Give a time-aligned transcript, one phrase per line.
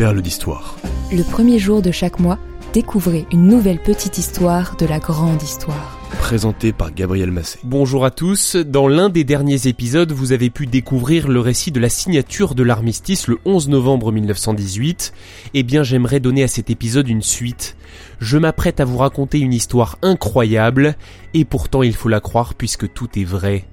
[0.00, 0.76] D'histoire.
[1.12, 2.38] Le premier jour de chaque mois,
[2.72, 5.98] découvrez une nouvelle petite histoire de la grande histoire.
[6.18, 7.58] Présenté par Gabriel Massé.
[7.64, 11.80] Bonjour à tous, dans l'un des derniers épisodes, vous avez pu découvrir le récit de
[11.80, 15.12] la signature de l'armistice le 11 novembre 1918.
[15.52, 17.76] Eh bien, j'aimerais donner à cet épisode une suite.
[18.20, 20.96] Je m'apprête à vous raconter une histoire incroyable,
[21.34, 23.66] et pourtant il faut la croire puisque tout est vrai.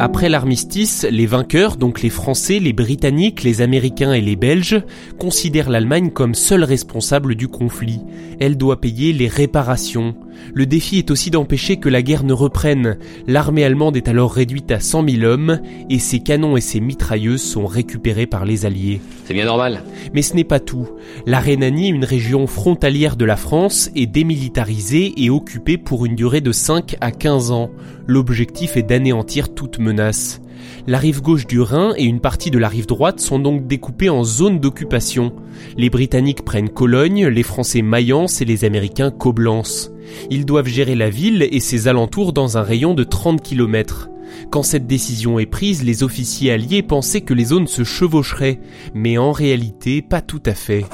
[0.00, 4.80] Après l'armistice, les vainqueurs, donc les Français, les Britanniques, les Américains et les Belges,
[5.18, 8.00] considèrent l'Allemagne comme seule responsable du conflit.
[8.38, 10.14] Elle doit payer les réparations.
[10.54, 12.98] Le défi est aussi d'empêcher que la guerre ne reprenne.
[13.26, 17.42] L'armée allemande est alors réduite à 100 000 hommes et ses canons et ses mitrailleuses
[17.42, 19.00] sont récupérés par les Alliés.
[19.24, 19.82] C'est bien normal.
[20.14, 20.88] Mais ce n'est pas tout.
[21.26, 26.40] La Rhénanie, une région frontalière de la France, est démilitarisée et occupée pour une durée
[26.40, 27.70] de 5 à 15 ans.
[28.06, 30.40] L'objectif est d'anéantir toute menace.
[30.86, 34.08] La rive gauche du Rhin et une partie de la rive droite sont donc découpées
[34.08, 35.32] en zones d'occupation.
[35.76, 39.92] Les Britanniques prennent Cologne, les Français Mayence et les Américains Coblence.
[40.30, 44.08] Ils doivent gérer la ville et ses alentours dans un rayon de 30 km.
[44.50, 48.60] Quand cette décision est prise, les officiers alliés pensaient que les zones se chevaucheraient,
[48.94, 50.84] mais en réalité pas tout à fait.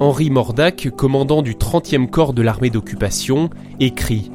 [0.00, 4.30] Henri Mordac, commandant du 30e corps de l'armée d'occupation, écrit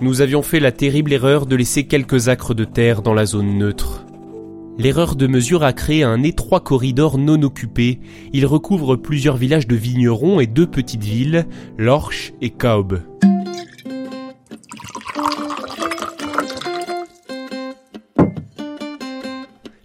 [0.00, 3.56] Nous avions fait la terrible erreur de laisser quelques acres de terre dans la zone
[3.58, 4.05] neutre.
[4.78, 7.98] L'erreur de mesure a créé un étroit corridor non occupé.
[8.34, 11.46] Il recouvre plusieurs villages de vignerons et deux petites villes,
[11.78, 13.00] Lorch et Kaub.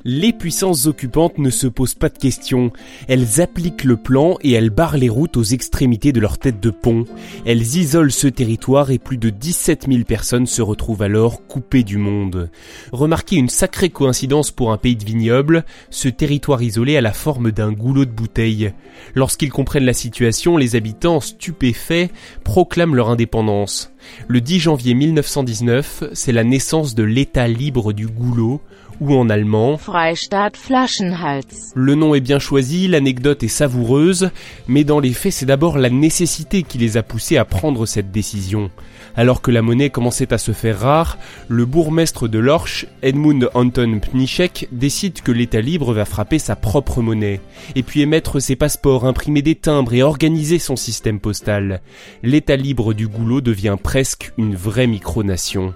[0.04, 2.72] Les puissances occupantes ne se posent pas de questions.
[3.08, 6.72] Elles appliquent le plan et elles barrent les routes aux extrémités de leur tête de
[6.72, 7.06] pont.
[7.46, 11.98] Elles isolent ce territoire et plus de 17 000 personnes se retrouvent alors coupées du
[11.98, 12.50] monde.
[12.92, 17.52] Remarquez une sacrée coïncidence pour un pays de vignobles, ce territoire isolé a la forme
[17.52, 18.74] d'un goulot de bouteille.
[19.16, 22.12] Lorsqu'ils comprennent la situation, les habitants, stupéfaits,
[22.44, 23.91] proclament leur indépendance.
[24.28, 28.62] Le 10 janvier 1919, c'est la naissance de l'État libre du goulot,
[29.02, 31.74] ou en allemand Freistaat Flaschenhals.
[31.74, 34.30] Le nom est bien choisi, l'anecdote est savoureuse,
[34.68, 38.12] mais dans les faits c'est d'abord la nécessité qui les a poussés à prendre cette
[38.12, 38.70] décision.
[39.18, 41.18] Alors que la monnaie commençait à se faire rare,
[41.50, 47.02] le bourgmestre de Lorch, Edmund Anton Pnischek, décide que l'État libre va frapper sa propre
[47.02, 47.42] monnaie,
[47.76, 51.82] et puis émettre ses passeports, imprimer des timbres et organiser son système postal.
[52.24, 55.74] L'État libre du goulot devient presque une vraie micronation.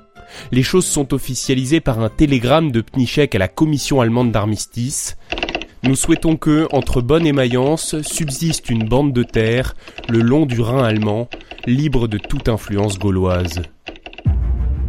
[0.53, 5.18] Les choses sont officialisées par un télégramme de Pnischek à la commission allemande d'armistice.
[5.84, 9.75] Nous souhaitons que, entre Bonn et Mayence, subsiste une bande de terre,
[10.08, 11.28] le long du Rhin allemand,
[11.66, 13.64] libre de toute influence gauloise.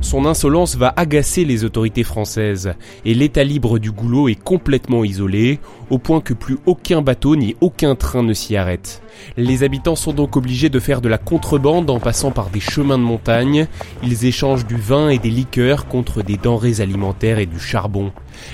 [0.06, 2.74] Son insolence va agacer les autorités françaises,
[3.04, 5.58] et l'état libre du goulot est complètement isolé,
[5.90, 9.02] au point que plus aucun bateau ni aucun train ne s'y arrête.
[9.36, 12.98] Les habitants sont donc obligés de faire de la contrebande en passant par des chemins
[12.98, 13.66] de montagne,
[14.04, 18.12] ils échangent du vin et des liqueurs contre des denrées alimentaires et du charbon.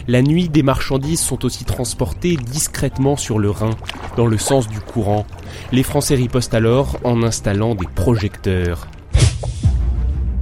[0.09, 3.77] La nuit, des marchandises sont aussi transportées discrètement sur le Rhin,
[4.17, 5.27] dans le sens du courant.
[5.71, 8.89] Les Français ripostent alors en installant des projecteurs.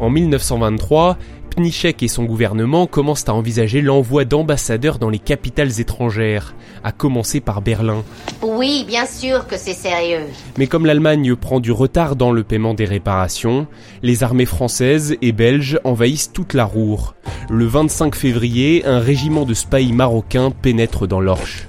[0.01, 1.19] En 1923,
[1.51, 7.41] Pnischek et son gouvernement commencent à envisager l'envoi d'ambassadeurs dans les capitales étrangères, à commencer
[7.41, 8.03] par Berlin.
[8.41, 10.23] Oui, bien sûr que c'est sérieux.
[10.57, 13.67] Mais comme l'Allemagne prend du retard dans le paiement des réparations,
[14.03, 17.15] les armées françaises et belges envahissent toute la Roure.
[17.51, 21.67] Le 25 février, un régiment de spahis marocains pénètre dans l'Orche.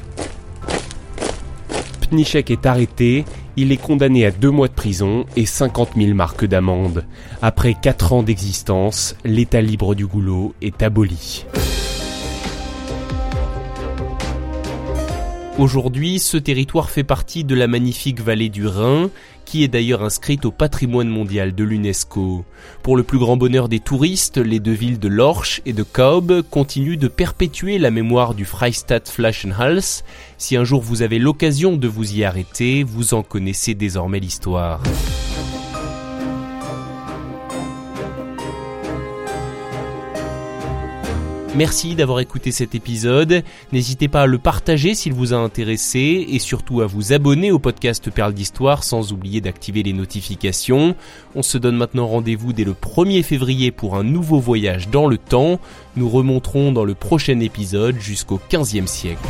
[2.10, 3.26] Pnischek est arrêté
[3.58, 7.06] il est condamné à deux mois de prison et 50 000 marques d'amende.
[7.42, 11.46] Après quatre ans d'existence, l'état libre du goulot est aboli.
[15.58, 19.10] Aujourd'hui, ce territoire fait partie de la magnifique vallée du Rhin,
[19.44, 22.46] qui est d'ailleurs inscrite au patrimoine mondial de l'UNESCO.
[22.84, 26.42] Pour le plus grand bonheur des touristes, les deux villes de Lorch et de Kaub
[26.50, 30.04] continuent de perpétuer la mémoire du Freistaat Flaschenhals.
[30.38, 34.82] Si un jour vous avez l'occasion de vous y arrêter, vous en connaissez désormais l'histoire.
[41.54, 43.44] Merci d'avoir écouté cet épisode.
[43.74, 47.60] N'hésitez pas à le partager s'il vous a intéressé et surtout à vous abonner au
[47.60, 50.96] podcast Perle d'Histoire sans oublier d'activer les notifications.
[51.36, 55.18] On se donne maintenant rendez-vous dès le 1er février pour un nouveau voyage dans le
[55.18, 55.60] temps.
[55.98, 59.28] Nous remonterons dans le prochain épisode jusqu'au 15e siècle.